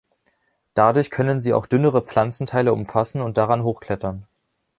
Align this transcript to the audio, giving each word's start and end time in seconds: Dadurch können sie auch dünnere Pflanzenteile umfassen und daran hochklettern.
Dadurch 0.73 1.11
können 1.11 1.41
sie 1.41 1.53
auch 1.53 1.67
dünnere 1.67 2.01
Pflanzenteile 2.01 2.73
umfassen 2.73 3.21
und 3.21 3.37
daran 3.37 3.61
hochklettern. 3.61 4.25